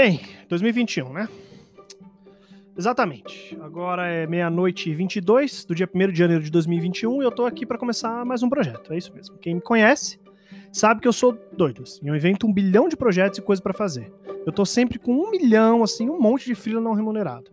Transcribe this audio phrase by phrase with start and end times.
[0.00, 1.28] Bem, 2021, né?
[2.78, 3.58] Exatamente.
[3.60, 7.44] Agora é meia-noite e 22 do dia 1 de janeiro de 2021 e eu tô
[7.44, 8.92] aqui para começar mais um projeto.
[8.92, 9.36] É isso mesmo.
[9.38, 10.20] Quem me conhece
[10.72, 11.82] sabe que eu sou doido.
[11.82, 12.08] Assim.
[12.08, 14.12] Eu invento um bilhão de projetos e coisas para fazer.
[14.46, 17.50] Eu tô sempre com um milhão, assim, um monte de freela não remunerado.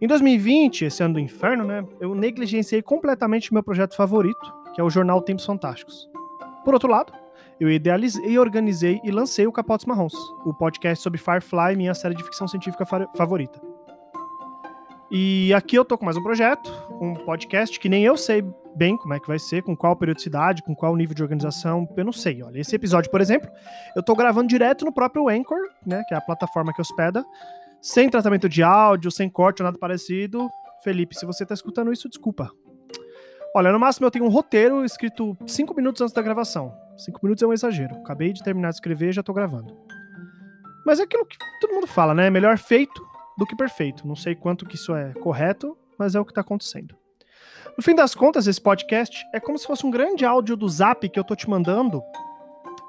[0.00, 1.86] Em 2020, esse ano do inferno, né?
[2.00, 6.10] Eu negligenciei completamente meu projeto favorito, que é o jornal Tempos Fantásticos.
[6.64, 7.12] Por outro lado,
[7.60, 12.24] eu idealizei, organizei e lancei o Capotes Marrons, o podcast sobre Firefly, minha série de
[12.24, 13.60] ficção científica favorita.
[15.10, 18.42] E aqui eu tô com mais um projeto, um podcast que nem eu sei
[18.74, 22.04] bem como é que vai ser, com qual periodicidade, com qual nível de organização, eu
[22.04, 22.42] não sei.
[22.42, 23.50] Olha, esse episódio, por exemplo,
[23.94, 27.24] eu tô gravando direto no próprio Anchor, né, que é a plataforma que hospeda,
[27.80, 30.48] sem tratamento de áudio, sem corte ou nada parecido.
[30.82, 32.50] Felipe, se você tá escutando isso, desculpa.
[33.54, 36.74] Olha, no máximo eu tenho um roteiro escrito cinco minutos antes da gravação.
[36.96, 37.96] Cinco minutos é um exagero.
[37.96, 39.76] Acabei de terminar de escrever e já tô gravando.
[40.86, 42.30] Mas é aquilo que todo mundo fala, né?
[42.30, 44.06] Melhor feito do que perfeito.
[44.08, 46.96] Não sei quanto que isso é correto, mas é o que tá acontecendo.
[47.76, 51.06] No fim das contas, esse podcast é como se fosse um grande áudio do Zap
[51.06, 52.02] que eu tô te mandando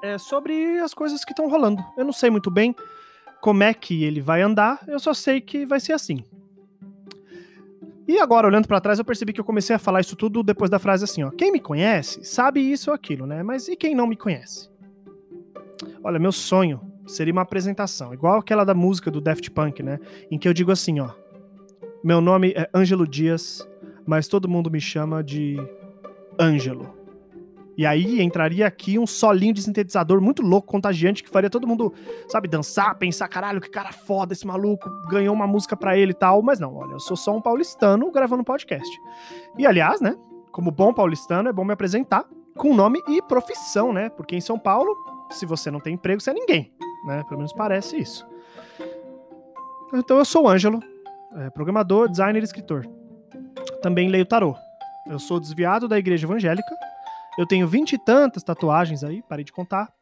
[0.02, 1.84] é, sobre as coisas que estão rolando.
[1.96, 2.74] Eu não sei muito bem
[3.40, 6.24] como é que ele vai andar, eu só sei que vai ser assim.
[8.06, 10.70] E agora, olhando para trás, eu percebi que eu comecei a falar isso tudo depois
[10.70, 11.30] da frase assim, ó.
[11.30, 13.42] Quem me conhece sabe isso ou aquilo, né?
[13.42, 14.70] Mas e quem não me conhece?
[16.02, 19.98] Olha, meu sonho seria uma apresentação, igual aquela da música do Daft Punk, né?
[20.30, 21.10] Em que eu digo assim, ó.
[22.02, 23.66] Meu nome é Ângelo Dias,
[24.06, 25.56] mas todo mundo me chama de
[26.38, 27.03] Ângelo.
[27.76, 31.92] E aí entraria aqui um solinho de sintetizador muito louco, contagiante, que faria todo mundo,
[32.28, 36.14] sabe, dançar, pensar, caralho, que cara foda esse maluco, ganhou uma música pra ele e
[36.14, 36.42] tal.
[36.42, 39.00] Mas não, olha, eu sou só um paulistano gravando podcast.
[39.58, 40.16] E aliás, né,
[40.52, 42.24] como bom paulistano, é bom me apresentar
[42.56, 44.08] com nome e profissão, né?
[44.08, 44.94] Porque em São Paulo,
[45.30, 46.72] se você não tem emprego, você é ninguém,
[47.06, 47.24] né?
[47.24, 48.24] Pelo menos parece isso.
[49.92, 50.80] Então eu sou o Ângelo,
[51.36, 52.86] é, programador, designer e escritor.
[53.82, 54.54] Também leio tarô.
[55.08, 56.74] Eu sou desviado da igreja evangélica
[57.38, 59.92] eu tenho vinte e tantas tatuagens aí, parei de contar.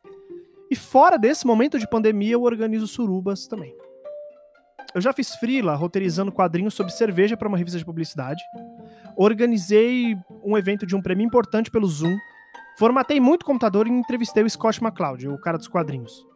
[0.70, 3.74] E fora desse momento de pandemia, eu organizo surubas também.
[4.94, 8.42] Eu já fiz freela roteirizando quadrinhos sobre cerveja para uma revista de publicidade.
[9.16, 12.16] Organizei um evento de um prêmio importante pelo Zoom.
[12.78, 16.26] Formatei muito computador e entrevistei o Scott McCloud, o cara dos quadrinhos.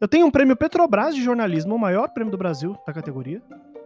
[0.00, 3.42] Eu tenho um prêmio Petrobras de jornalismo, o maior prêmio do Brasil da categoria.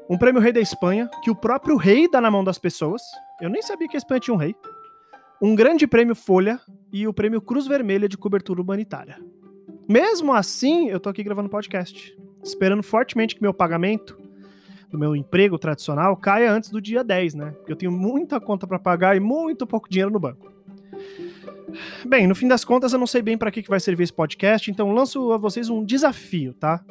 [0.09, 3.03] Um prêmio Rei da Espanha, que o próprio rei dá na mão das pessoas.
[3.41, 4.55] Eu nem sabia que a Espanha tinha um rei
[5.41, 6.61] um grande prêmio Folha
[6.93, 9.19] e o prêmio Cruz Vermelha de cobertura humanitária.
[9.89, 14.19] Mesmo assim, eu tô aqui gravando podcast, esperando fortemente que meu pagamento
[14.91, 17.51] do meu emprego tradicional caia antes do dia 10, né?
[17.53, 20.53] Porque eu tenho muita conta para pagar e muito pouco dinheiro no banco.
[22.07, 24.13] Bem, no fim das contas, eu não sei bem para que, que vai servir esse
[24.13, 26.83] podcast, então lanço a vocês um desafio, tá?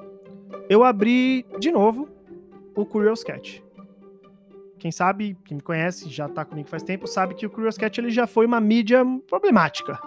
[0.69, 2.07] Eu abri de novo
[2.75, 3.64] o Curious Cat.
[4.79, 7.99] Quem sabe, quem me conhece, já tá comigo faz tempo, sabe que o Curious Cat
[7.99, 9.99] ele já foi uma mídia problemática.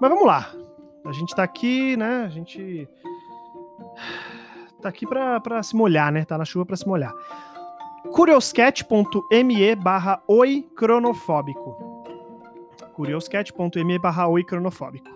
[0.00, 0.52] Mas vamos lá.
[1.04, 2.24] A gente tá aqui, né?
[2.24, 2.88] A gente
[4.80, 6.24] tá aqui pra se molhar, né?
[6.24, 7.12] Tá na chuva pra se molhar.
[8.12, 12.04] curioscat.me barra oi cronofóbico.
[12.94, 15.08] curioscat.me barra oi cronofóbico.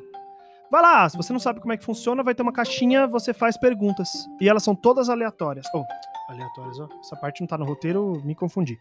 [0.71, 3.33] Vai lá, se você não sabe como é que funciona, vai ter uma caixinha, você
[3.33, 4.11] faz perguntas.
[4.39, 5.67] E elas são todas aleatórias.
[5.75, 5.83] Oh,
[6.29, 6.89] aleatórias, ó.
[7.01, 8.79] Essa parte não tá no roteiro, me confundi.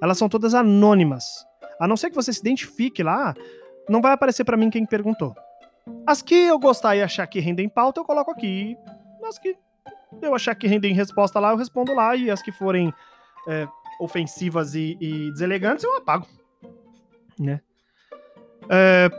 [0.00, 1.24] Elas são todas anônimas.
[1.80, 3.34] A não ser que você se identifique lá,
[3.88, 5.34] não vai aparecer para mim quem perguntou.
[6.06, 8.76] As que eu gostar e achar que rendem pauta, eu coloco aqui.
[9.24, 9.56] As que
[10.20, 12.14] eu achar que rendem resposta lá, eu respondo lá.
[12.14, 12.92] E as que forem
[13.48, 13.66] é,
[13.98, 16.26] ofensivas e, e, deselegantes, eu apago.
[17.38, 17.60] Né?
[18.68, 19.10] É,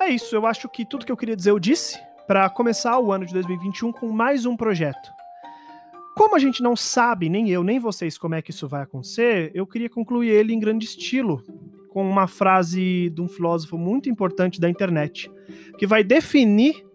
[0.00, 0.36] é isso.
[0.36, 3.32] Eu acho que tudo que eu queria dizer eu disse para começar o ano de
[3.32, 5.21] 2021 com mais um projeto.
[6.22, 9.50] Como a gente não sabe, nem eu, nem vocês, como é que isso vai acontecer,
[9.56, 11.42] eu queria concluir ele em grande estilo,
[11.88, 15.28] com uma frase de um filósofo muito importante da internet,
[15.76, 16.86] que vai definir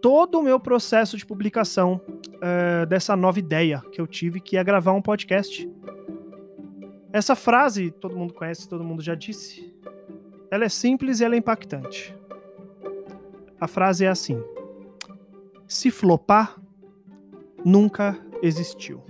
[0.00, 4.64] todo o meu processo de publicação uh, dessa nova ideia que eu tive, que é
[4.64, 5.70] gravar um podcast.
[7.12, 9.72] Essa frase todo mundo conhece, todo mundo já disse.
[10.50, 12.16] Ela é simples e ela é impactante.
[13.60, 14.42] A frase é assim:
[15.68, 16.60] Se flopar,
[17.64, 19.00] nunca existiu.